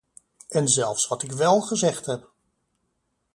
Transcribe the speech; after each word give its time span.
En 0.49 0.67
zelfs 0.67 1.07
wat 1.07 1.23
ik 1.23 1.31
wel 1.31 1.61
gezegd 1.61 2.05
heb... 2.05 2.31